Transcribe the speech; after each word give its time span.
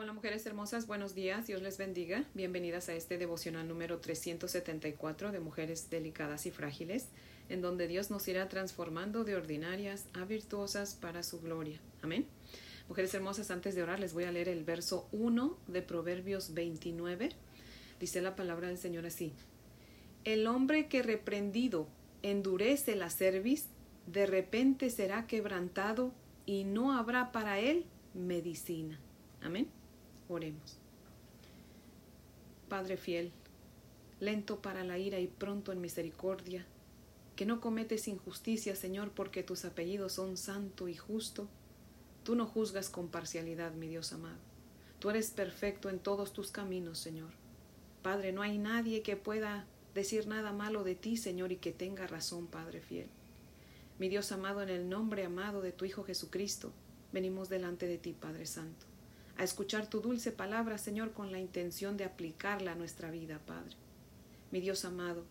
Hola 0.00 0.14
mujeres 0.14 0.46
hermosas, 0.46 0.86
buenos 0.86 1.14
días, 1.14 1.46
Dios 1.46 1.60
les 1.60 1.76
bendiga. 1.76 2.24
Bienvenidas 2.32 2.88
a 2.88 2.94
este 2.94 3.18
devocional 3.18 3.68
número 3.68 3.98
374 3.98 5.30
de 5.30 5.40
Mujeres 5.40 5.90
Delicadas 5.90 6.46
y 6.46 6.50
Frágiles, 6.50 7.08
en 7.50 7.60
donde 7.60 7.86
Dios 7.86 8.10
nos 8.10 8.26
irá 8.26 8.48
transformando 8.48 9.24
de 9.24 9.36
ordinarias 9.36 10.06
a 10.14 10.24
virtuosas 10.24 10.94
para 10.94 11.22
su 11.22 11.42
gloria. 11.42 11.82
Amén. 12.00 12.26
Mujeres 12.88 13.12
hermosas, 13.12 13.50
antes 13.50 13.74
de 13.74 13.82
orar 13.82 14.00
les 14.00 14.14
voy 14.14 14.24
a 14.24 14.32
leer 14.32 14.48
el 14.48 14.64
verso 14.64 15.06
1 15.12 15.58
de 15.66 15.82
Proverbios 15.82 16.54
29. 16.54 17.28
Dice 18.00 18.22
la 18.22 18.36
palabra 18.36 18.68
del 18.68 18.78
Señor 18.78 19.04
así. 19.04 19.34
El 20.24 20.46
hombre 20.46 20.88
que 20.88 21.02
reprendido 21.02 21.88
endurece 22.22 22.96
la 22.96 23.10
cerviz, 23.10 23.66
de 24.06 24.24
repente 24.24 24.88
será 24.88 25.26
quebrantado 25.26 26.14
y 26.46 26.64
no 26.64 26.96
habrá 26.96 27.32
para 27.32 27.60
él 27.60 27.84
medicina. 28.14 28.98
Amén. 29.42 29.68
Oremos. 30.32 30.76
Padre 32.68 32.96
fiel, 32.96 33.32
lento 34.20 34.62
para 34.62 34.84
la 34.84 34.96
ira 34.96 35.18
y 35.18 35.26
pronto 35.26 35.72
en 35.72 35.80
misericordia, 35.80 36.64
que 37.34 37.46
no 37.46 37.60
cometes 37.60 38.06
injusticia, 38.06 38.76
Señor, 38.76 39.10
porque 39.10 39.42
tus 39.42 39.64
apellidos 39.64 40.12
son 40.12 40.36
santo 40.36 40.86
y 40.86 40.94
justo. 40.94 41.48
Tú 42.22 42.36
no 42.36 42.46
juzgas 42.46 42.90
con 42.90 43.08
parcialidad, 43.08 43.72
mi 43.72 43.88
Dios 43.88 44.12
amado. 44.12 44.38
Tú 45.00 45.10
eres 45.10 45.32
perfecto 45.32 45.90
en 45.90 45.98
todos 45.98 46.32
tus 46.32 46.52
caminos, 46.52 47.00
Señor. 47.00 47.30
Padre, 48.00 48.30
no 48.30 48.42
hay 48.42 48.56
nadie 48.56 49.02
que 49.02 49.16
pueda 49.16 49.66
decir 49.96 50.28
nada 50.28 50.52
malo 50.52 50.84
de 50.84 50.94
ti, 50.94 51.16
Señor, 51.16 51.50
y 51.50 51.56
que 51.56 51.72
tenga 51.72 52.06
razón, 52.06 52.46
Padre 52.46 52.80
fiel. 52.80 53.08
Mi 53.98 54.08
Dios 54.08 54.30
amado, 54.30 54.62
en 54.62 54.68
el 54.68 54.88
nombre 54.88 55.24
amado 55.24 55.60
de 55.60 55.72
tu 55.72 55.86
Hijo 55.86 56.04
Jesucristo, 56.04 56.70
venimos 57.12 57.48
delante 57.48 57.88
de 57.88 57.98
ti, 57.98 58.12
Padre 58.12 58.46
Santo 58.46 58.89
a 59.40 59.42
escuchar 59.42 59.86
tu 59.86 60.02
dulce 60.02 60.32
palabra, 60.32 60.76
Señor, 60.76 61.12
con 61.14 61.32
la 61.32 61.40
intención 61.40 61.96
de 61.96 62.04
aplicarla 62.04 62.72
a 62.72 62.74
nuestra 62.74 63.10
vida, 63.10 63.40
Padre. 63.46 63.74
Mi 64.50 64.60
Dios 64.60 64.84
amado, 64.84 65.24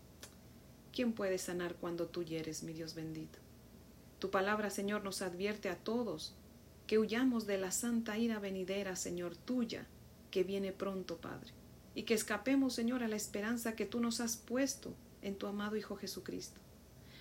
¿quién 0.92 1.14
puede 1.14 1.38
sanar 1.38 1.76
cuando 1.76 2.08
tú 2.08 2.24
hieres, 2.24 2.64
mi 2.64 2.74
Dios 2.74 2.96
bendito? 2.96 3.38
Tu 4.18 4.32
palabra, 4.32 4.72
Señor, 4.72 5.04
nos 5.04 5.22
advierte 5.22 5.70
a 5.70 5.76
todos 5.76 6.34
que 6.88 6.98
huyamos 6.98 7.46
de 7.46 7.60
la 7.60 7.72
santa 7.72 8.18
ira 8.18 8.40
venidera, 8.40 8.96
Señor, 8.96 9.36
tuya, 9.36 9.86
que 10.32 10.44
viene 10.44 10.72
pronto, 10.72 11.18
Padre, 11.18 11.52
y 11.94 12.02
que 12.02 12.16
escapemos, 12.16 12.74
Señor, 12.74 13.04
a 13.04 13.08
la 13.08 13.16
esperanza 13.16 13.76
que 13.76 13.86
tú 13.86 14.00
nos 14.00 14.22
has 14.22 14.38
puesto 14.38 14.96
en 15.22 15.36
tu 15.36 15.46
amado 15.46 15.76
Hijo 15.76 15.98
Jesucristo. 15.98 16.60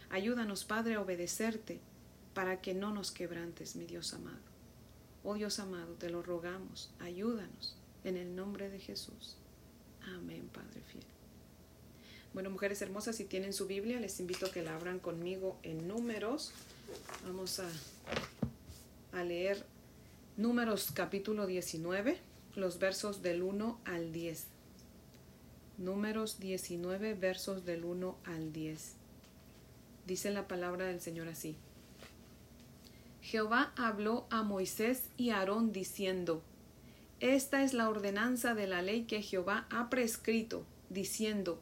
Ayúdanos, 0.08 0.64
Padre, 0.64 0.94
a 0.94 1.02
obedecerte 1.02 1.82
para 2.32 2.62
que 2.62 2.72
no 2.72 2.94
nos 2.94 3.12
quebrantes, 3.12 3.76
mi 3.76 3.84
Dios 3.84 4.14
amado. 4.14 4.47
Oh 5.24 5.34
Dios 5.34 5.58
amado, 5.58 5.94
te 5.94 6.10
lo 6.10 6.22
rogamos, 6.22 6.90
ayúdanos 7.00 7.76
en 8.04 8.16
el 8.16 8.34
nombre 8.34 8.70
de 8.70 8.78
Jesús. 8.78 9.36
Amén, 10.02 10.48
Padre 10.52 10.80
fiel. 10.82 11.04
Bueno, 12.34 12.50
mujeres 12.50 12.80
hermosas, 12.82 13.16
si 13.16 13.24
tienen 13.24 13.52
su 13.52 13.66
Biblia, 13.66 14.00
les 14.00 14.20
invito 14.20 14.46
a 14.46 14.50
que 14.50 14.62
la 14.62 14.76
abran 14.76 15.00
conmigo 15.00 15.58
en 15.62 15.88
números. 15.88 16.52
Vamos 17.24 17.58
a, 17.58 17.68
a 19.12 19.24
leer 19.24 19.64
números 20.36 20.90
capítulo 20.94 21.46
19, 21.46 22.18
los 22.54 22.78
versos 22.78 23.22
del 23.22 23.42
1 23.42 23.80
al 23.84 24.12
10. 24.12 24.46
Números 25.78 26.38
19, 26.38 27.14
versos 27.14 27.64
del 27.64 27.84
1 27.84 28.16
al 28.24 28.52
10. 28.52 28.94
Dice 30.06 30.30
la 30.30 30.48
palabra 30.48 30.86
del 30.86 31.00
Señor 31.00 31.28
así. 31.28 31.56
Jehová 33.28 33.74
habló 33.76 34.26
a 34.30 34.42
Moisés 34.42 35.10
y 35.18 35.28
Aarón 35.28 35.70
diciendo, 35.70 36.42
Esta 37.20 37.62
es 37.62 37.74
la 37.74 37.90
ordenanza 37.90 38.54
de 38.54 38.66
la 38.66 38.80
ley 38.80 39.02
que 39.02 39.20
Jehová 39.20 39.66
ha 39.68 39.90
prescrito, 39.90 40.64
diciendo, 40.88 41.60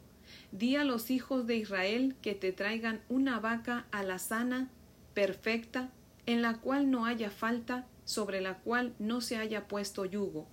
Di 0.52 0.76
a 0.76 0.84
los 0.84 1.10
hijos 1.10 1.48
de 1.48 1.56
Israel 1.56 2.14
que 2.22 2.36
te 2.36 2.52
traigan 2.52 3.00
una 3.08 3.40
vaca 3.40 3.88
alazana, 3.90 4.70
perfecta, 5.12 5.90
en 6.26 6.40
la 6.40 6.58
cual 6.58 6.88
no 6.88 7.04
haya 7.04 7.32
falta, 7.32 7.84
sobre 8.04 8.40
la 8.40 8.58
cual 8.58 8.94
no 9.00 9.20
se 9.20 9.36
haya 9.36 9.66
puesto 9.66 10.04
yugo. 10.04 10.46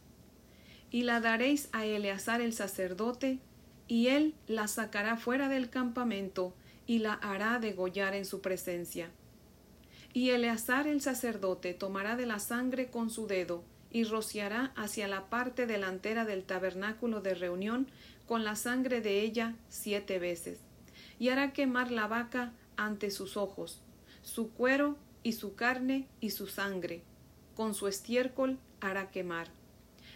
Y 0.89 1.03
la 1.03 1.19
daréis 1.19 1.69
a 1.73 1.85
Eleazar 1.85 2.41
el 2.41 2.53
sacerdote, 2.53 3.37
y 3.87 4.07
él 4.07 4.33
la 4.47 4.67
sacará 4.67 5.15
fuera 5.17 5.47
del 5.47 5.69
campamento, 5.69 6.55
y 6.87 6.97
la 6.97 7.13
hará 7.13 7.59
degollar 7.59 8.15
en 8.15 8.25
su 8.25 8.41
presencia 8.41 9.11
y 10.13 10.29
Eleazar 10.29 10.87
el 10.87 11.01
sacerdote 11.01 11.73
tomará 11.73 12.15
de 12.15 12.27
la 12.27 12.37
sangre 12.37 12.91
con 12.91 13.09
su 13.09 13.25
dedo 13.25 13.63
y 13.91 14.03
rociará 14.03 14.71
hacia 14.75 15.07
la 15.07 15.29
parte 15.29 15.65
delantera 15.65 16.23
del 16.23 16.43
tabernáculo 16.43 17.21
de 17.21 17.33
reunión 17.33 17.87
con 18.27 18.43
la 18.43 18.55
sangre 18.55 19.01
de 19.01 19.21
ella 19.21 19.55
siete 19.69 20.19
veces, 20.19 20.59
y 21.19 21.29
hará 21.29 21.51
quemar 21.51 21.91
la 21.91 22.07
vaca 22.07 22.53
ante 22.77 23.09
sus 23.09 23.37
ojos, 23.37 23.81
su 24.21 24.51
cuero 24.51 24.97
y 25.23 25.33
su 25.33 25.55
carne 25.55 26.07
y 26.21 26.29
su 26.29 26.47
sangre, 26.47 27.01
con 27.55 27.73
su 27.73 27.87
estiércol 27.87 28.59
hará 28.81 29.09
quemar. 29.09 29.47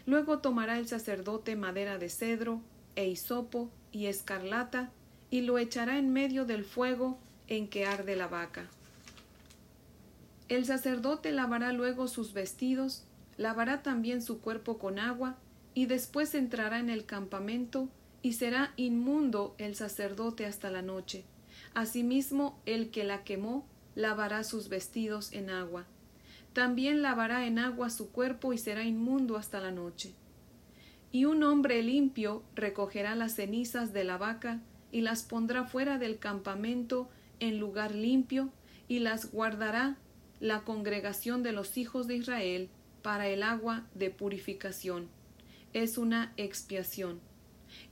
Luego 0.05 0.39
tomará 0.39 0.77
el 0.77 0.87
sacerdote 0.87 1.55
madera 1.55 1.97
de 1.97 2.09
cedro, 2.09 2.61
e 2.95 3.07
hisopo 3.07 3.69
y 3.91 4.05
escarlata, 4.05 4.91
y 5.29 5.41
lo 5.41 5.57
echará 5.57 5.97
en 5.97 6.13
medio 6.13 6.45
del 6.45 6.63
fuego 6.63 7.19
en 7.47 7.67
que 7.67 7.85
arde 7.85 8.15
la 8.15 8.27
vaca 8.27 8.69
el 10.49 10.65
sacerdote 10.65 11.31
lavará 11.31 11.73
luego 11.73 12.07
sus 12.07 12.33
vestidos, 12.33 13.03
lavará 13.37 13.83
también 13.83 14.21
su 14.21 14.39
cuerpo 14.39 14.77
con 14.77 14.99
agua, 14.99 15.37
y 15.73 15.85
después 15.85 16.33
entrará 16.35 16.79
en 16.79 16.89
el 16.89 17.05
campamento, 17.05 17.89
y 18.21 18.33
será 18.33 18.73
inmundo 18.77 19.55
el 19.57 19.75
sacerdote 19.75 20.45
hasta 20.45 20.71
la 20.71 20.81
noche. 20.81 21.23
Asimismo, 21.73 22.59
el 22.65 22.89
que 22.89 23.03
la 23.03 23.23
quemó 23.23 23.65
lavará 23.95 24.43
sus 24.43 24.69
vestidos 24.69 25.31
en 25.33 25.49
agua. 25.49 25.85
También 26.53 27.01
lavará 27.01 27.45
en 27.45 27.59
agua 27.59 27.89
su 27.89 28.09
cuerpo 28.11 28.53
y 28.53 28.57
será 28.57 28.83
inmundo 28.83 29.37
hasta 29.37 29.59
la 29.59 29.71
noche. 29.71 30.13
Y 31.11 31.25
un 31.25 31.43
hombre 31.43 31.83
limpio 31.83 32.43
recogerá 32.55 33.15
las 33.15 33.35
cenizas 33.35 33.93
de 33.93 34.03
la 34.03 34.17
vaca 34.17 34.59
y 34.91 35.01
las 35.01 35.23
pondrá 35.23 35.65
fuera 35.65 35.97
del 35.97 36.17
campamento 36.17 37.09
en 37.39 37.59
lugar 37.59 37.93
limpio 37.93 38.49
y 38.87 38.99
las 38.99 39.31
guardará 39.31 39.97
la 40.39 40.61
congregación 40.61 41.43
de 41.43 41.51
los 41.51 41.77
hijos 41.77 42.07
de 42.07 42.15
Israel 42.15 42.69
para 43.01 43.27
el 43.27 43.43
agua 43.43 43.85
de 43.95 44.09
purificación. 44.09 45.07
Es 45.73 45.97
una 45.97 46.33
expiación. 46.37 47.19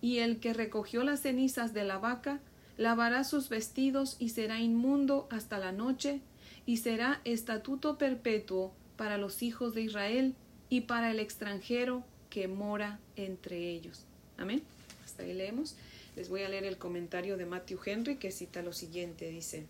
Y 0.01 0.19
el 0.19 0.39
que 0.39 0.53
recogió 0.53 1.03
las 1.03 1.21
cenizas 1.21 1.73
de 1.73 1.83
la 1.83 1.97
vaca 1.97 2.39
lavará 2.77 3.23
sus 3.23 3.49
vestidos 3.49 4.17
y 4.19 4.29
será 4.29 4.59
inmundo 4.59 5.27
hasta 5.31 5.57
la 5.57 5.71
noche, 5.71 6.21
y 6.65 6.77
será 6.77 7.21
estatuto 7.25 7.97
perpetuo 7.97 8.73
para 8.97 9.17
los 9.17 9.43
hijos 9.43 9.75
de 9.75 9.81
Israel 9.83 10.35
y 10.69 10.81
para 10.81 11.11
el 11.11 11.19
extranjero 11.19 12.03
que 12.29 12.47
mora 12.47 12.99
entre 13.15 13.69
ellos. 13.69 14.05
Amén. 14.37 14.63
Hasta 15.03 15.23
ahí 15.23 15.33
leemos. 15.33 15.75
Les 16.15 16.29
voy 16.29 16.43
a 16.43 16.49
leer 16.49 16.65
el 16.65 16.77
comentario 16.77 17.37
de 17.37 17.45
Matthew 17.45 17.79
Henry 17.85 18.15
que 18.17 18.31
cita 18.31 18.61
lo 18.61 18.73
siguiente. 18.73 19.29
Dice, 19.29 19.67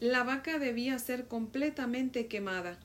la 0.00 0.24
vaca 0.24 0.58
debía 0.58 0.98
ser 0.98 1.26
completamente 1.26 2.26
quemada. 2.26 2.78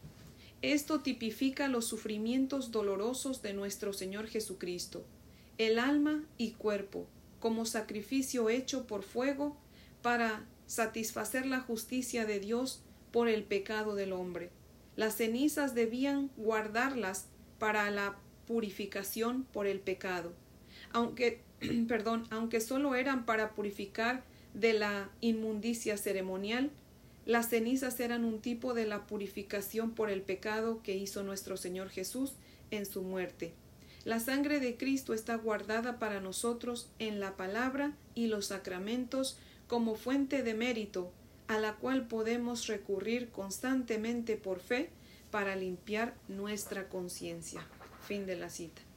Esto 0.62 1.02
tipifica 1.02 1.68
los 1.68 1.86
sufrimientos 1.86 2.72
dolorosos 2.72 3.42
de 3.42 3.54
nuestro 3.54 3.94
Señor 3.94 4.28
Jesucristo, 4.28 5.06
el 5.58 5.80
alma 5.80 6.24
y 6.38 6.52
cuerpo, 6.52 7.08
como 7.40 7.66
sacrificio 7.66 8.50
hecho 8.50 8.86
por 8.86 9.04
fuego 9.04 9.58
para 10.02 10.46
satisfacer 10.68 11.46
la 11.46 11.62
justicia 11.62 12.26
de 12.26 12.40
Dios 12.40 12.82
por 13.12 13.28
el 13.28 13.44
pecado 13.44 13.96
del 13.96 14.14
hombre. 14.14 14.52
Las 14.96 15.16
cenizas 15.16 15.74
debían 15.74 16.30
guardarlas 16.38 17.28
para 17.58 17.90
la 17.90 18.18
purificación 18.48 19.46
por 19.46 19.66
el 19.66 19.80
pecado, 19.80 20.34
aunque 20.92 21.42
perdón, 21.88 22.26
aunque 22.30 22.62
solo 22.62 22.96
eran 22.96 23.26
para 23.26 23.52
purificar 23.56 24.24
de 24.54 24.74
la 24.74 25.10
inmundicia 25.22 25.98
ceremonial, 25.98 26.72
las 27.30 27.50
cenizas 27.50 28.00
eran 28.00 28.26
un 28.26 28.42
tipo 28.42 28.74
de 28.74 28.88
la 28.88 29.06
purificación 29.06 29.92
por 29.92 30.10
el 30.10 30.24
pecado 30.24 30.82
que 30.82 30.98
hizo 30.98 31.22
nuestro 31.22 31.58
Señor 31.58 31.90
Jesús 31.90 32.34
en 32.72 32.88
su 32.88 33.04
muerte. 33.04 33.54
La 34.04 34.20
sangre 34.20 34.60
de 34.60 34.78
Cristo 34.78 35.14
está 35.14 35.36
guardada 35.36 36.00
para 36.00 36.22
nosotros 36.22 36.90
en 36.98 37.20
la 37.20 37.38
palabra 37.38 37.94
y 38.16 38.26
los 38.26 38.48
sacramentos 38.48 39.38
como 39.68 39.94
fuente 39.94 40.42
de 40.42 40.56
mérito, 40.56 41.12
a 41.48 41.60
la 41.60 41.76
cual 41.76 42.08
podemos 42.08 42.66
recurrir 42.66 43.30
constantemente 43.30 44.36
por 44.36 44.60
fe 44.60 44.90
para 45.30 45.56
limpiar 45.56 46.16
nuestra 46.30 46.90
conciencia. 46.90 47.62
Fin 48.08 48.26
de 48.26 48.38
la 48.38 48.50
cita. 48.50 48.89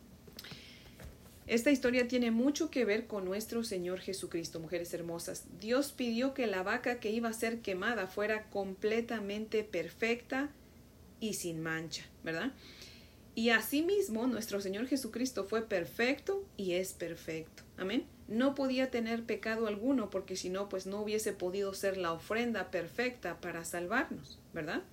Esta 1.53 1.71
historia 1.71 2.09
tiene 2.09 2.31
mucho 2.31 2.71
que 2.71 2.87
ver 2.87 3.07
con 3.07 3.27
nuestro 3.27 3.63
Señor 3.63 4.01
Jesucristo, 4.01 4.59
mujeres 4.59 4.95
hermosas. 4.95 5.45
Dios 5.61 5.93
pidió 5.93 6.33
que 6.33 6.47
la 6.47 6.63
vaca 6.63 6.99
que 6.99 7.11
iba 7.11 7.29
a 7.29 7.35
ser 7.35 7.61
quemada 7.61 8.07
fuera 8.07 8.49
completamente 8.49 9.63
perfecta 9.63 10.49
y 11.21 11.35
sin 11.35 11.61
mancha, 11.61 12.05
¿verdad? 12.25 12.53
Y 13.35 13.51
asimismo, 13.51 14.27
nuestro 14.27 14.63
Señor 14.63 14.87
Jesucristo 14.87 15.45
fue 15.45 15.61
perfecto 15.61 16.43
y 16.57 16.73
es 16.73 16.95
perfecto. 16.95 17.65
Amén. 17.77 18.07
No 18.29 18.55
podía 18.55 18.91
tener 18.91 19.25
pecado 19.25 19.67
alguno 19.67 20.09
porque 20.09 20.37
si 20.37 20.49
no, 20.49 20.71
pues 20.71 20.87
no 20.87 21.03
hubiese 21.03 21.35
podido 21.35 21.75
ser 21.75 21.99
la 21.99 22.15
ofrenda 22.15 22.71
perfecta 22.71 23.43
para 23.43 23.67
salvarnos, 23.67 24.39
¿verdad? 24.55 24.85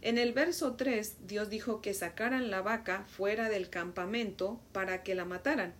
En 0.00 0.16
el 0.16 0.32
verso 0.32 0.74
3, 0.74 1.26
Dios 1.26 1.50
dijo 1.50 1.82
que 1.82 1.92
sacaran 1.92 2.50
la 2.50 2.62
vaca 2.62 3.04
fuera 3.08 3.48
del 3.48 3.68
campamento 3.68 4.60
para 4.72 5.02
que 5.02 5.14
la 5.14 5.24
mataran. 5.24 5.74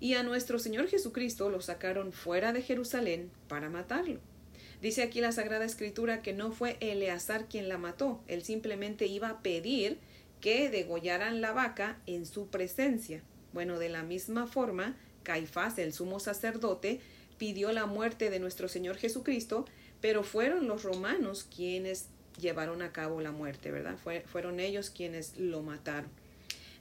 Y 0.00 0.14
a 0.14 0.22
nuestro 0.22 0.58
Señor 0.58 0.88
Jesucristo 0.88 1.50
lo 1.50 1.60
sacaron 1.60 2.12
fuera 2.12 2.52
de 2.52 2.62
Jerusalén 2.62 3.30
para 3.48 3.68
matarlo. 3.68 4.20
Dice 4.80 5.02
aquí 5.02 5.20
la 5.20 5.32
Sagrada 5.32 5.64
Escritura 5.64 6.22
que 6.22 6.32
no 6.32 6.52
fue 6.52 6.76
Eleazar 6.80 7.46
quien 7.46 7.68
la 7.68 7.78
mató, 7.78 8.20
él 8.28 8.42
simplemente 8.42 9.06
iba 9.06 9.28
a 9.28 9.42
pedir 9.42 9.98
que 10.40 10.68
degollaran 10.68 11.40
la 11.40 11.52
vaca 11.52 11.98
en 12.06 12.26
su 12.26 12.48
presencia. 12.48 13.22
Bueno, 13.52 13.78
de 13.78 13.88
la 13.88 14.02
misma 14.02 14.46
forma, 14.46 14.96
Caifás, 15.22 15.78
el 15.78 15.92
sumo 15.92 16.20
sacerdote, 16.20 17.00
pidió 17.38 17.72
la 17.72 17.86
muerte 17.86 18.30
de 18.30 18.38
nuestro 18.38 18.68
Señor 18.68 18.96
Jesucristo, 18.96 19.64
pero 20.00 20.22
fueron 20.22 20.68
los 20.68 20.82
romanos 20.82 21.46
quienes 21.54 22.08
llevaron 22.40 22.82
a 22.82 22.92
cabo 22.92 23.20
la 23.20 23.32
muerte, 23.32 23.70
¿verdad? 23.70 23.96
fueron 24.26 24.60
ellos 24.60 24.90
quienes 24.90 25.36
lo 25.38 25.62
mataron. 25.62 26.10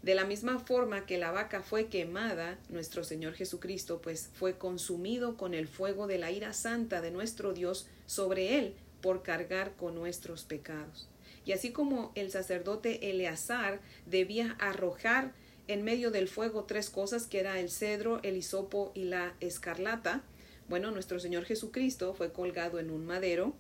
De 0.06 0.14
la 0.14 0.26
misma 0.26 0.60
forma 0.60 1.08
que 1.08 1.18
la 1.18 1.32
vaca 1.32 1.64
fue 1.64 1.88
quemada, 1.88 2.60
nuestro 2.70 3.04
Señor 3.04 3.34
Jesucristo 3.34 4.02
pues 4.04 4.30
fue 4.34 4.56
consumido 4.56 5.36
con 5.36 5.56
el 5.56 5.68
fuego 5.68 6.06
de 6.06 6.20
la 6.20 6.30
ira 6.30 6.54
santa 6.54 7.02
de 7.02 7.10
nuestro 7.10 7.54
Dios 7.54 7.88
sobre 8.06 8.60
él 8.60 8.76
por 9.02 9.24
cargar 9.24 9.74
con 9.76 9.96
nuestros 9.96 10.44
pecados. 10.44 11.08
Y 11.44 11.54
así 11.54 11.72
como 11.72 12.12
el 12.14 12.30
sacerdote 12.30 13.10
Eleazar 13.10 13.80
debía 14.06 14.56
arrojar 14.60 15.32
en 15.68 15.84
medio 15.84 16.12
del 16.12 16.28
fuego 16.28 16.66
tres 16.66 16.92
cosas 16.92 17.26
que 17.26 17.40
era 17.40 17.60
el 17.60 17.72
cedro, 17.72 18.20
el 18.22 18.38
hisopo 18.38 18.92
y 18.94 19.06
la 19.06 19.34
escarlata, 19.40 20.22
bueno, 20.68 20.92
nuestro 20.92 21.20
Señor 21.20 21.46
Jesucristo 21.46 22.14
fue 22.14 22.32
colgado 22.32 22.80
en 22.80 22.90
un 22.90 23.06
madero, 23.06 23.54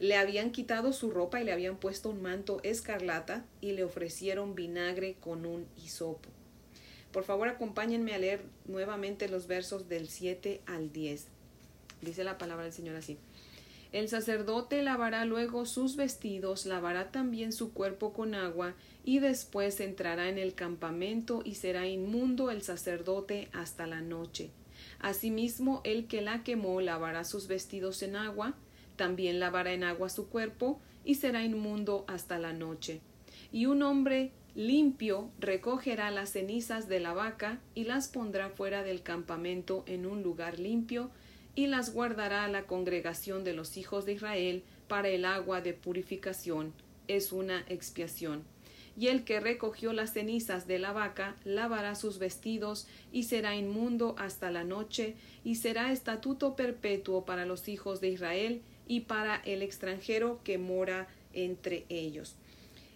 le 0.00 0.16
habían 0.16 0.50
quitado 0.50 0.92
su 0.92 1.10
ropa 1.10 1.40
y 1.40 1.44
le 1.44 1.52
habían 1.52 1.76
puesto 1.76 2.08
un 2.08 2.22
manto 2.22 2.60
escarlata 2.62 3.44
y 3.60 3.72
le 3.72 3.84
ofrecieron 3.84 4.54
vinagre 4.54 5.14
con 5.20 5.44
un 5.44 5.66
hisopo. 5.76 6.28
Por 7.12 7.24
favor, 7.24 7.48
acompáñenme 7.48 8.14
a 8.14 8.18
leer 8.18 8.40
nuevamente 8.66 9.28
los 9.28 9.46
versos 9.46 9.88
del 9.88 10.08
7 10.08 10.62
al 10.64 10.90
10. 10.90 11.26
Dice 12.00 12.24
la 12.24 12.38
palabra 12.38 12.64
del 12.64 12.72
Señor 12.72 12.96
así. 12.96 13.18
El 13.92 14.08
sacerdote 14.08 14.82
lavará 14.82 15.24
luego 15.24 15.66
sus 15.66 15.96
vestidos, 15.96 16.64
lavará 16.64 17.10
también 17.10 17.52
su 17.52 17.72
cuerpo 17.72 18.12
con 18.12 18.34
agua, 18.34 18.74
y 19.04 19.18
después 19.18 19.80
entrará 19.80 20.28
en 20.28 20.38
el 20.38 20.54
campamento 20.54 21.42
y 21.44 21.56
será 21.56 21.86
inmundo 21.88 22.50
el 22.50 22.62
sacerdote 22.62 23.48
hasta 23.52 23.86
la 23.86 24.00
noche. 24.00 24.50
Asimismo, 25.00 25.82
el 25.84 26.06
que 26.06 26.22
la 26.22 26.42
quemó 26.42 26.80
lavará 26.80 27.24
sus 27.24 27.48
vestidos 27.48 28.02
en 28.02 28.16
agua, 28.16 28.54
también 29.00 29.40
lavará 29.40 29.72
en 29.72 29.82
agua 29.82 30.10
su 30.10 30.28
cuerpo 30.28 30.78
y 31.06 31.14
será 31.14 31.42
inmundo 31.42 32.04
hasta 32.06 32.38
la 32.38 32.52
noche. 32.52 33.00
Y 33.50 33.64
un 33.64 33.82
hombre 33.82 34.30
limpio 34.54 35.30
recogerá 35.38 36.10
las 36.10 36.32
cenizas 36.32 36.86
de 36.86 37.00
la 37.00 37.14
vaca 37.14 37.62
y 37.74 37.84
las 37.84 38.08
pondrá 38.08 38.50
fuera 38.50 38.82
del 38.82 39.02
campamento 39.02 39.84
en 39.86 40.04
un 40.04 40.22
lugar 40.22 40.58
limpio 40.58 41.10
y 41.54 41.66
las 41.66 41.94
guardará 41.94 42.46
la 42.48 42.66
congregación 42.66 43.42
de 43.42 43.54
los 43.54 43.78
hijos 43.78 44.04
de 44.04 44.12
Israel 44.12 44.64
para 44.86 45.08
el 45.08 45.24
agua 45.24 45.62
de 45.62 45.72
purificación. 45.72 46.74
Es 47.08 47.32
una 47.32 47.64
expiación. 47.68 48.44
Y 48.98 49.06
el 49.06 49.24
que 49.24 49.40
recogió 49.40 49.94
las 49.94 50.12
cenizas 50.12 50.66
de 50.66 50.78
la 50.78 50.92
vaca 50.92 51.36
lavará 51.44 51.94
sus 51.94 52.18
vestidos 52.18 52.86
y 53.12 53.22
será 53.22 53.56
inmundo 53.56 54.14
hasta 54.18 54.50
la 54.50 54.62
noche 54.62 55.16
y 55.42 55.54
será 55.54 55.90
estatuto 55.90 56.54
perpetuo 56.54 57.24
para 57.24 57.46
los 57.46 57.66
hijos 57.68 58.02
de 58.02 58.08
Israel 58.08 58.60
y 58.90 59.02
para 59.02 59.36
el 59.44 59.62
extranjero 59.62 60.40
que 60.42 60.58
mora 60.58 61.06
entre 61.32 61.84
ellos. 61.88 62.34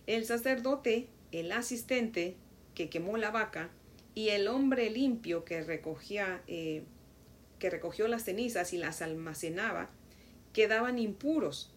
El 0.09 0.27
sacerdote, 0.27 1.07
el 1.31 1.53
asistente 1.53 2.35
que 2.75 2.91
quemó 2.91 3.17
la 3.17 3.31
vaca 3.31 3.71
y 4.13 4.31
el 4.31 4.49
hombre 4.49 4.91
limpio 4.91 5.45
que 5.45 5.63
recogía 5.63 6.43
eh, 6.49 6.83
que 7.61 7.71
recogió 7.71 8.09
las 8.09 8.25
cenizas 8.25 8.73
y 8.73 8.79
las 8.79 9.03
almacenaba 9.03 9.89
quedaban 10.53 10.99
impuros 10.99 11.71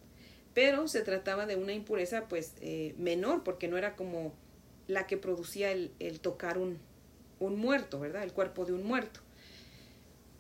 pero 0.56 0.88
se 0.88 1.04
trataba 1.04 1.46
de 1.46 1.56
una 1.56 1.74
impureza 1.74 2.28
pues 2.28 2.54
eh, 2.62 2.96
menor 2.98 3.44
porque 3.44 3.68
no 3.68 3.78
era 3.78 3.96
como 3.96 4.34
la 4.88 5.06
que 5.06 5.18
producía 5.18 5.72
el, 5.72 5.92
el 6.00 6.22
tocar 6.22 6.58
un, 6.58 6.80
un 7.40 7.60
muerto, 7.60 8.00
¿verdad? 8.00 8.24
El 8.24 8.34
cuerpo 8.34 8.66
de 8.66 8.74
un 8.74 8.84
muerto. 8.84 9.20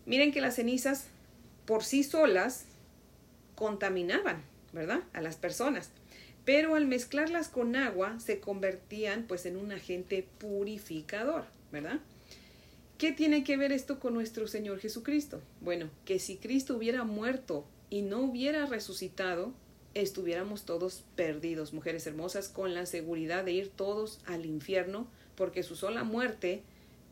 Miren 0.08 0.32
que 0.32 0.42
las 0.42 0.56
cenizas 0.56 1.10
por 1.68 1.84
sí 1.84 2.04
solas 2.04 2.66
contaminaban, 3.58 4.44
¿verdad? 4.72 5.02
A 5.14 5.22
las 5.22 5.36
personas. 5.36 5.90
Pero 6.46 6.76
al 6.76 6.86
mezclarlas 6.86 7.50
con 7.50 7.76
agua 7.76 8.20
se 8.20 8.40
convertían 8.40 9.26
pues 9.28 9.46
en 9.48 9.58
un 9.58 9.72
agente 9.72 10.26
purificador, 10.38 11.46
¿verdad? 11.72 12.00
¿Qué 13.00 13.12
tiene 13.12 13.44
que 13.44 13.58
ver 13.58 13.72
esto 13.72 14.00
con 14.00 14.14
nuestro 14.14 14.48
Señor 14.48 14.80
Jesucristo? 14.80 15.42
Bueno, 15.60 15.90
que 16.06 16.20
si 16.20 16.38
Cristo 16.38 16.78
hubiera 16.78 17.04
muerto 17.04 17.66
y 17.90 18.04
no 18.04 18.22
hubiera 18.22 18.66
resucitado, 18.68 19.54
estuviéramos 19.96 20.64
todos 20.64 21.04
perdidos, 21.16 21.74
mujeres 21.74 22.06
hermosas, 22.06 22.50
con 22.50 22.76
la 22.76 22.86
seguridad 22.86 23.44
de 23.44 23.54
ir 23.54 23.70
todos 23.70 24.20
al 24.26 24.46
infierno, 24.46 25.08
porque 25.36 25.64
su 25.64 25.76
sola 25.76 26.04
muerte 26.04 26.62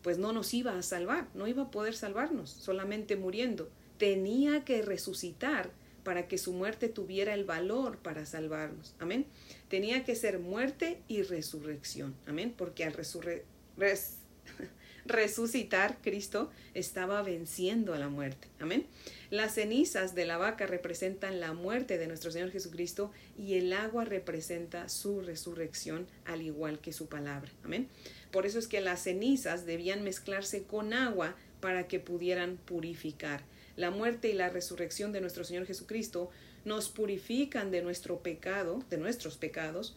pues 0.04 0.20
no 0.20 0.32
nos 0.32 0.54
iba 0.54 0.78
a 0.78 0.84
salvar, 0.84 1.28
no 1.34 1.48
iba 1.48 1.64
a 1.64 1.72
poder 1.72 1.96
salvarnos, 1.96 2.52
solamente 2.52 3.16
muriendo. 3.16 3.68
Tenía 3.98 4.64
que 4.64 4.84
resucitar 4.84 5.72
para 6.06 6.30
que 6.30 6.38
su 6.38 6.54
muerte 6.54 6.88
tuviera 6.88 7.34
el 7.34 7.44
valor 7.44 7.98
para 7.98 8.26
salvarnos. 8.26 8.96
Amén. 9.00 9.26
Tenía 9.68 10.06
que 10.06 10.16
ser 10.16 10.40
muerte 10.40 11.02
y 11.10 11.24
resurrección. 11.24 12.16
Amén. 12.28 12.54
Porque 12.56 12.86
al 12.86 12.94
resucitar 15.06 15.98
Cristo 16.02 16.52
estaba 16.76 17.22
venciendo 17.24 17.96
a 17.96 17.98
la 17.98 18.08
muerte. 18.08 18.48
Amén. 18.60 18.86
Las 19.32 19.56
cenizas 19.56 20.14
de 20.14 20.26
la 20.26 20.38
vaca 20.38 20.68
representan 20.68 21.40
la 21.40 21.54
muerte 21.54 21.98
de 21.98 22.06
nuestro 22.06 22.30
Señor 22.30 22.52
Jesucristo 22.52 23.12
y 23.36 23.56
el 23.56 23.74
agua 23.74 24.06
representa 24.06 24.90
su 24.90 25.22
resurrección 25.22 26.06
al 26.26 26.44
igual 26.44 26.80
que 26.80 26.94
su 26.94 27.08
palabra. 27.08 27.52
Amén. 27.64 27.90
Por 28.32 28.46
eso 28.46 28.60
es 28.60 28.68
que 28.68 28.80
las 28.80 29.02
cenizas 29.02 29.66
debían 29.66 30.04
mezclarse 30.04 30.64
con 30.64 30.94
agua 30.94 31.36
para 31.62 31.88
que 31.88 32.00
pudieran 32.00 32.58
purificar. 32.58 33.42
La 33.76 33.92
muerte 33.92 34.30
y 34.30 34.34
la 34.34 34.50
resurrección 34.50 35.12
de 35.12 35.22
nuestro 35.22 35.44
Señor 35.44 35.66
Jesucristo 35.66 36.30
nos 36.64 36.90
purifican 36.90 37.72
de 37.72 37.82
nuestro 37.82 38.20
pecado, 38.20 38.84
de 38.90 38.98
nuestros 38.98 39.38
pecados, 39.38 39.96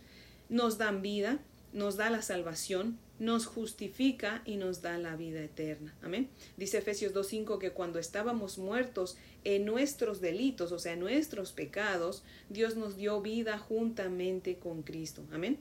nos 0.48 0.78
dan 0.78 1.02
vida, 1.02 1.38
nos 1.72 1.96
da 1.96 2.10
la 2.10 2.22
salvación, 2.22 2.98
nos 3.18 3.46
justifica 3.46 4.42
y 4.44 4.56
nos 4.56 4.80
da 4.80 4.96
la 4.98 5.16
vida 5.16 5.42
eterna. 5.42 5.94
Amén. 6.02 6.28
Dice 6.56 6.78
Efesios 6.78 7.14
2.5 7.14 7.58
que 7.58 7.72
cuando 7.72 7.98
estábamos 7.98 8.58
muertos 8.58 9.16
en 9.44 9.64
nuestros 9.64 10.20
delitos, 10.20 10.72
o 10.72 10.78
sea, 10.78 10.92
en 10.92 11.00
nuestros 11.00 11.52
pecados, 11.52 12.22
Dios 12.48 12.76
nos 12.76 12.96
dio 12.96 13.20
vida 13.20 13.58
juntamente 13.58 14.58
con 14.58 14.82
Cristo. 14.82 15.24
Amén. 15.32 15.58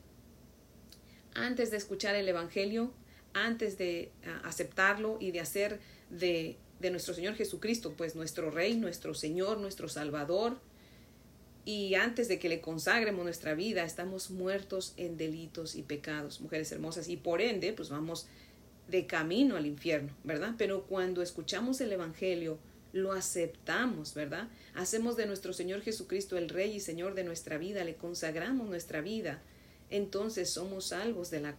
Antes 1.33 1.71
de 1.71 1.77
escuchar 1.77 2.15
el 2.15 2.27
Evangelio, 2.27 2.91
antes 3.33 3.77
de 3.77 4.11
ah, 4.25 4.41
aceptarlo 4.43 5.17
y 5.19 5.31
de 5.31 5.39
hacer 5.39 5.79
de 6.09 6.57
de 6.79 6.91
nuestro 6.91 7.13
Señor 7.13 7.35
Jesucristo, 7.35 7.93
pues 7.97 8.15
nuestro 8.15 8.51
Rey, 8.51 8.75
nuestro 8.75 9.13
Señor, 9.13 9.57
nuestro 9.59 9.89
Salvador. 9.89 10.59
Y 11.65 11.95
antes 11.95 12.27
de 12.27 12.39
que 12.39 12.49
le 12.49 12.61
consagremos 12.61 13.23
nuestra 13.23 13.53
vida, 13.53 13.83
estamos 13.83 14.31
muertos 14.31 14.93
en 14.95 15.17
delitos 15.17 15.75
y 15.75 15.83
pecados, 15.83 16.39
mujeres 16.39 16.71
hermosas, 16.71 17.09
y 17.09 17.17
por 17.17 17.41
ende, 17.41 17.73
pues 17.73 17.89
vamos 17.89 18.27
de 18.87 19.05
camino 19.05 19.57
al 19.57 19.65
infierno, 19.65 20.13
¿verdad? 20.23 20.55
Pero 20.57 20.85
cuando 20.85 21.21
escuchamos 21.21 21.81
el 21.81 21.91
Evangelio, 21.91 22.57
lo 22.93 23.11
aceptamos, 23.11 24.13
¿verdad? 24.13 24.47
Hacemos 24.73 25.17
de 25.17 25.25
nuestro 25.25 25.53
Señor 25.53 25.81
Jesucristo 25.81 26.37
el 26.37 26.49
Rey 26.49 26.75
y 26.75 26.79
Señor 26.79 27.15
de 27.15 27.23
nuestra 27.23 27.57
vida, 27.57 27.83
le 27.83 27.95
consagramos 27.95 28.69
nuestra 28.69 29.01
vida, 29.01 29.41
entonces 29.89 30.49
somos 30.49 30.87
salvos 30.87 31.29
de 31.31 31.41
la, 31.41 31.55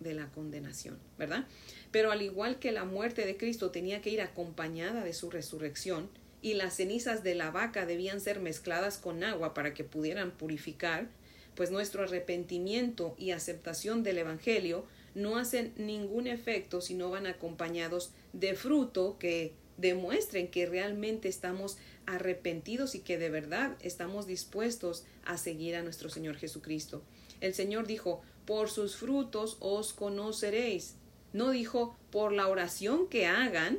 de 0.00 0.14
la 0.14 0.28
condenación, 0.32 0.98
¿verdad? 1.18 1.46
Pero 1.90 2.12
al 2.12 2.22
igual 2.22 2.58
que 2.58 2.72
la 2.72 2.84
muerte 2.84 3.26
de 3.26 3.36
Cristo 3.36 3.70
tenía 3.70 4.00
que 4.00 4.10
ir 4.10 4.20
acompañada 4.20 5.04
de 5.04 5.12
su 5.12 5.30
resurrección, 5.30 6.08
y 6.42 6.54
las 6.54 6.76
cenizas 6.76 7.22
de 7.22 7.34
la 7.34 7.50
vaca 7.50 7.86
debían 7.86 8.20
ser 8.20 8.40
mezcladas 8.40 8.98
con 8.98 9.22
agua 9.24 9.52
para 9.52 9.74
que 9.74 9.84
pudieran 9.84 10.30
purificar, 10.30 11.08
pues 11.54 11.70
nuestro 11.70 12.04
arrepentimiento 12.04 13.14
y 13.18 13.32
aceptación 13.32 14.02
del 14.02 14.18
Evangelio 14.18 14.86
no 15.14 15.36
hacen 15.36 15.74
ningún 15.76 16.26
efecto 16.26 16.80
si 16.80 16.94
no 16.94 17.10
van 17.10 17.26
acompañados 17.26 18.12
de 18.32 18.54
fruto 18.54 19.18
que 19.18 19.52
demuestren 19.76 20.48
que 20.48 20.66
realmente 20.66 21.28
estamos 21.28 21.78
arrepentidos 22.06 22.94
y 22.94 23.00
que 23.00 23.18
de 23.18 23.30
verdad 23.30 23.76
estamos 23.80 24.26
dispuestos 24.26 25.04
a 25.24 25.36
seguir 25.38 25.74
a 25.74 25.82
nuestro 25.82 26.08
Señor 26.10 26.36
Jesucristo. 26.36 27.02
El 27.40 27.54
Señor 27.54 27.86
dijo, 27.86 28.22
por 28.44 28.70
sus 28.70 28.96
frutos 28.96 29.56
os 29.60 29.92
conoceréis. 29.92 30.96
No 31.32 31.50
dijo 31.50 31.96
por 32.10 32.32
la 32.32 32.48
oración 32.48 33.06
que 33.08 33.26
hagan, 33.26 33.78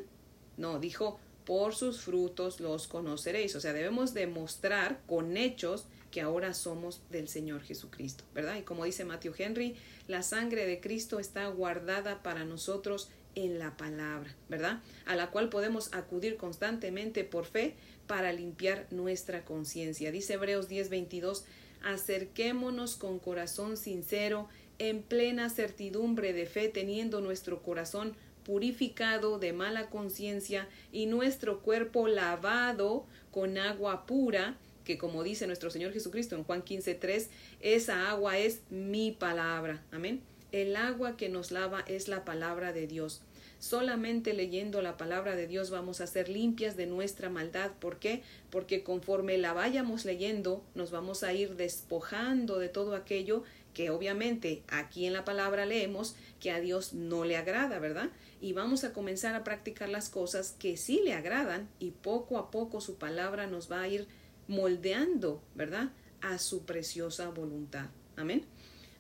no, 0.58 0.80
dijo 0.80 1.20
por 1.46 1.76
sus 1.76 2.02
frutos 2.02 2.60
los 2.60 2.88
conoceréis. 2.88 3.56
O 3.56 3.62
sea, 3.62 3.74
debemos 3.74 4.14
demostrar 4.14 5.02
con 5.08 5.38
hechos 5.38 5.86
que 6.12 6.22
ahora 6.22 6.54
somos 6.54 7.02
del 7.10 7.28
Señor 7.28 7.62
Jesucristo, 7.62 8.24
¿verdad? 8.34 8.58
Y 8.58 8.64
como 8.64 8.86
dice 8.86 9.06
Matthew 9.06 9.34
Henry, 9.38 9.76
la 10.08 10.24
sangre 10.24 10.66
de 10.66 10.82
Cristo 10.82 11.20
está 11.20 11.48
guardada 11.48 12.22
para 12.22 12.44
nosotros 12.44 13.10
en 13.36 13.60
la 13.60 13.78
palabra, 13.78 14.36
¿verdad? 14.50 14.82
A 15.06 15.16
la 15.16 15.32
cual 15.32 15.50
podemos 15.50 15.94
acudir 15.94 16.36
constantemente 16.36 17.24
por 17.24 17.46
fe 17.46 17.76
para 18.08 18.34
limpiar 18.34 18.88
nuestra 18.92 19.46
conciencia. 19.46 20.12
Dice 20.12 20.34
Hebreos 20.34 20.68
10:22, 20.70 21.44
acerquémonos 21.82 22.98
con 22.98 23.20
corazón 23.20 23.78
sincero, 23.78 24.50
en 24.82 25.04
plena 25.04 25.52
certidumbre 25.52 26.34
de 26.34 26.48
fe, 26.48 26.68
teniendo 26.68 27.22
nuestro 27.22 27.62
corazón 27.62 28.16
purificado 28.44 29.38
de 29.38 29.54
mala 29.54 29.92
conciencia 29.92 30.68
y 30.92 31.06
nuestro 31.06 31.60
cuerpo 31.60 32.08
lavado 32.08 33.06
con 33.30 33.60
agua 33.60 34.08
pura, 34.08 34.58
que 34.84 34.98
como 34.98 35.22
dice 35.22 35.46
nuestro 35.46 35.70
Señor 35.70 35.94
Jesucristo 35.94 36.36
en 36.36 36.44
Juan 36.44 36.64
15:3, 36.64 37.30
esa 37.60 38.10
agua 38.10 38.40
es 38.40 38.62
mi 38.72 39.12
palabra. 39.12 39.84
Amén. 39.92 40.22
El 40.52 40.76
agua 40.76 41.16
que 41.16 41.30
nos 41.30 41.52
lava 41.52 41.82
es 41.88 42.08
la 42.08 42.26
palabra 42.26 42.74
de 42.74 42.88
Dios. 42.88 43.22
Solamente 43.62 44.34
leyendo 44.34 44.82
la 44.82 44.98
palabra 44.98 45.36
de 45.36 45.46
Dios 45.46 45.70
vamos 45.70 46.02
a 46.02 46.08
ser 46.08 46.28
limpias 46.28 46.76
de 46.76 46.88
nuestra 46.88 47.30
maldad. 47.30 47.70
¿Por 47.80 48.00
qué? 48.00 48.24
Porque 48.50 48.82
conforme 48.82 49.38
la 49.38 49.54
vayamos 49.54 50.04
leyendo, 50.04 50.64
nos 50.74 50.90
vamos 50.90 51.22
a 51.22 51.32
ir 51.34 51.56
despojando 51.56 52.58
de 52.58 52.70
todo 52.70 52.96
aquello 52.96 53.44
que 53.74 53.90
obviamente 53.90 54.64
aquí 54.68 55.06
en 55.06 55.14
la 55.14 55.26
palabra 55.26 55.66
leemos 55.66 56.16
que 56.40 56.52
a 56.52 56.60
Dios 56.60 56.94
no 56.94 57.26
le 57.26 57.38
agrada, 57.38 57.80
¿verdad? 57.80 58.10
Y 58.40 58.54
vamos 58.54 58.84
a 58.84 58.94
comenzar 58.94 59.36
a 59.36 59.44
practicar 59.44 59.90
las 59.90 60.10
cosas 60.10 60.56
que 60.58 60.78
sí 60.78 61.02
le 61.04 61.14
agradan 61.14 61.70
y 61.80 61.92
poco 61.92 62.38
a 62.38 62.52
poco 62.52 62.82
su 62.82 62.96
palabra 62.96 63.48
nos 63.48 63.72
va 63.72 63.82
a 63.82 63.88
ir 63.88 64.08
moldeando, 64.48 65.42
¿verdad? 65.56 65.92
A 66.22 66.38
su 66.38 66.66
preciosa 66.66 67.30
voluntad. 67.30 67.90
Amén. 68.16 68.46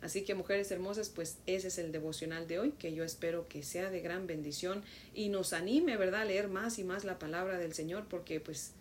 Así 0.01 0.23
que 0.23 0.33
mujeres 0.33 0.71
hermosas, 0.71 1.09
pues 1.09 1.37
ese 1.45 1.67
es 1.67 1.77
el 1.77 1.91
devocional 1.91 2.47
de 2.47 2.59
hoy, 2.59 2.71
que 2.71 2.93
yo 2.93 3.03
espero 3.03 3.47
que 3.47 3.61
sea 3.61 3.91
de 3.91 4.01
gran 4.01 4.25
bendición 4.25 4.83
y 5.13 5.29
nos 5.29 5.53
anime, 5.53 5.95
¿verdad?, 5.95 6.21
a 6.21 6.25
leer 6.25 6.47
más 6.47 6.79
y 6.79 6.83
más 6.83 7.03
la 7.03 7.19
palabra 7.19 7.59
del 7.59 7.73
Señor, 7.73 8.07
porque 8.09 8.39
pues 8.39 8.71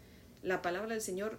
la 0.43 0.63
palabra 0.63 0.95
del 0.95 1.03
Señor 1.03 1.39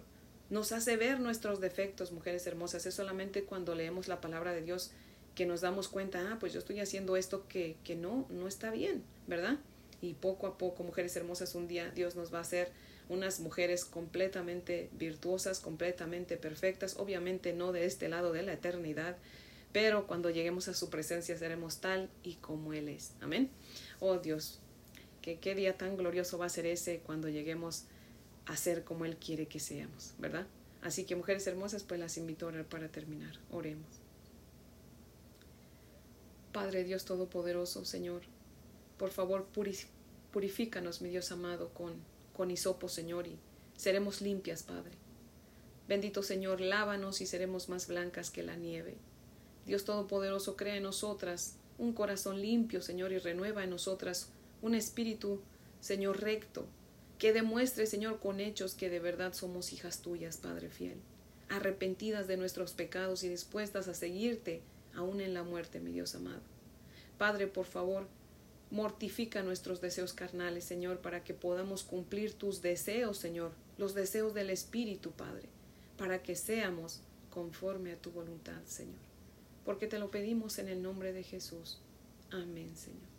nos 0.52 0.70
hace 0.72 0.98
ver 0.98 1.18
nuestros 1.18 1.62
defectos, 1.62 2.12
mujeres 2.12 2.46
hermosas. 2.46 2.84
Es 2.84 2.94
solamente 2.94 3.44
cuando 3.44 3.74
leemos 3.74 4.06
la 4.06 4.20
palabra 4.20 4.52
de 4.52 4.60
Dios 4.60 4.90
que 5.34 5.46
nos 5.46 5.62
damos 5.62 5.88
cuenta, 5.88 6.30
ah, 6.30 6.36
pues 6.38 6.52
yo 6.52 6.58
estoy 6.58 6.78
haciendo 6.78 7.16
esto 7.16 7.48
que, 7.48 7.76
que 7.84 7.96
no, 7.96 8.26
no 8.28 8.46
está 8.46 8.70
bien, 8.70 9.02
¿verdad? 9.26 9.56
Y 10.02 10.12
poco 10.12 10.46
a 10.46 10.58
poco, 10.58 10.82
mujeres 10.82 11.16
hermosas, 11.16 11.54
un 11.54 11.68
día 11.68 11.90
Dios 11.90 12.16
nos 12.16 12.34
va 12.34 12.38
a 12.38 12.42
hacer 12.42 12.70
unas 13.08 13.40
mujeres 13.40 13.86
completamente 13.86 14.90
virtuosas, 14.92 15.58
completamente 15.58 16.36
perfectas, 16.36 16.96
obviamente 16.98 17.54
no 17.54 17.72
de 17.72 17.86
este 17.86 18.10
lado 18.10 18.34
de 18.34 18.42
la 18.42 18.52
eternidad, 18.52 19.16
pero 19.72 20.06
cuando 20.06 20.28
lleguemos 20.28 20.68
a 20.68 20.74
su 20.74 20.90
presencia 20.90 21.38
seremos 21.38 21.78
tal 21.78 22.10
y 22.22 22.34
como 22.34 22.74
Él 22.74 22.90
es. 22.90 23.12
Amén. 23.22 23.48
Oh 24.00 24.18
Dios, 24.18 24.60
que 25.22 25.38
qué 25.38 25.54
día 25.54 25.78
tan 25.78 25.96
glorioso 25.96 26.36
va 26.36 26.44
a 26.44 26.50
ser 26.50 26.66
ese 26.66 26.98
cuando 26.98 27.30
lleguemos 27.30 27.86
a 28.46 28.56
ser 28.56 28.84
como 28.84 29.04
Él 29.04 29.16
quiere 29.16 29.46
que 29.46 29.60
seamos, 29.60 30.14
¿verdad? 30.18 30.46
Así 30.82 31.04
que 31.04 31.16
mujeres 31.16 31.46
hermosas, 31.46 31.84
pues 31.84 32.00
las 32.00 32.16
invito 32.16 32.46
a 32.46 32.48
orar 32.48 32.64
para 32.64 32.88
terminar. 32.88 33.38
Oremos. 33.50 33.86
Padre 36.52 36.84
Dios 36.84 37.04
Todopoderoso, 37.04 37.84
Señor, 37.84 38.22
por 38.98 39.10
favor 39.10 39.46
purifícanos, 40.32 41.00
mi 41.00 41.08
Dios 41.08 41.32
amado, 41.32 41.70
con, 41.70 41.94
con 42.36 42.50
hisopo, 42.50 42.88
Señor, 42.88 43.26
y 43.26 43.38
seremos 43.76 44.20
limpias, 44.20 44.62
Padre. 44.62 44.92
Bendito 45.88 46.22
Señor, 46.22 46.60
lávanos 46.60 47.20
y 47.20 47.26
seremos 47.26 47.68
más 47.68 47.86
blancas 47.86 48.30
que 48.30 48.42
la 48.42 48.56
nieve. 48.56 48.96
Dios 49.66 49.84
Todopoderoso, 49.84 50.56
crea 50.56 50.76
en 50.76 50.82
nosotras 50.82 51.56
un 51.78 51.92
corazón 51.92 52.40
limpio, 52.40 52.82
Señor, 52.82 53.12
y 53.12 53.18
renueva 53.18 53.64
en 53.64 53.70
nosotras 53.70 54.28
un 54.60 54.74
espíritu, 54.74 55.40
Señor, 55.80 56.20
recto, 56.20 56.66
que 57.22 57.32
demuestre, 57.32 57.86
Señor, 57.86 58.18
con 58.18 58.40
hechos 58.40 58.74
que 58.74 58.90
de 58.90 58.98
verdad 58.98 59.32
somos 59.32 59.72
hijas 59.72 60.02
tuyas, 60.02 60.38
Padre 60.38 60.70
fiel, 60.70 60.96
arrepentidas 61.48 62.26
de 62.26 62.36
nuestros 62.36 62.72
pecados 62.72 63.22
y 63.22 63.28
dispuestas 63.28 63.86
a 63.86 63.94
seguirte 63.94 64.60
aún 64.92 65.20
en 65.20 65.32
la 65.32 65.44
muerte, 65.44 65.78
mi 65.78 65.92
Dios 65.92 66.16
amado. 66.16 66.42
Padre, 67.18 67.46
por 67.46 67.66
favor, 67.66 68.08
mortifica 68.72 69.44
nuestros 69.44 69.80
deseos 69.80 70.14
carnales, 70.14 70.64
Señor, 70.64 70.98
para 70.98 71.22
que 71.22 71.32
podamos 71.32 71.84
cumplir 71.84 72.34
tus 72.34 72.60
deseos, 72.60 73.18
Señor, 73.18 73.52
los 73.78 73.94
deseos 73.94 74.34
del 74.34 74.50
Espíritu, 74.50 75.12
Padre, 75.12 75.48
para 75.96 76.24
que 76.24 76.34
seamos 76.34 77.02
conforme 77.30 77.92
a 77.92 77.96
tu 77.98 78.10
voluntad, 78.10 78.60
Señor 78.66 79.12
porque 79.64 79.86
te 79.86 79.98
lo 79.98 80.10
pedimos 80.10 80.58
en 80.58 80.68
el 80.68 80.82
nombre 80.82 81.12
de 81.12 81.22
Jesús. 81.22 81.78
Amén, 82.30 82.74
Señor. 82.76 83.11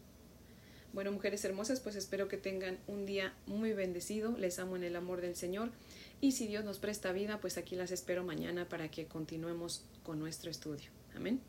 Bueno, 0.94 1.12
mujeres 1.12 1.44
hermosas, 1.44 1.80
pues 1.80 1.96
espero 1.96 2.28
que 2.28 2.38
tengan 2.38 2.78
un 2.88 3.08
día 3.08 3.34
muy 3.48 3.74
bendecido. 3.74 4.38
Les 4.38 4.60
amo 4.60 4.76
en 4.76 4.84
el 4.84 4.96
amor 4.96 5.22
del 5.22 5.36
Señor. 5.36 5.72
Y 6.22 6.34
si 6.34 6.48
Dios 6.48 6.64
nos 6.64 6.78
presta 6.78 7.12
vida, 7.12 7.42
pues 7.42 7.58
aquí 7.58 7.76
las 7.76 7.92
espero 7.92 8.24
mañana 8.24 8.70
para 8.70 8.90
que 8.90 9.06
continuemos 9.06 9.84
con 10.04 10.20
nuestro 10.20 10.52
estudio. 10.52 10.92
Amén. 11.16 11.42